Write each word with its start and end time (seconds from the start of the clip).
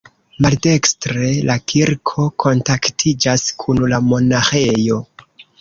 Maldekstre 0.43 1.27
la 1.49 1.57
kirko 1.73 2.25
kontaktiĝas 2.45 3.47
kun 3.65 3.85
la 3.93 4.01
monaĥejo. 4.11 5.03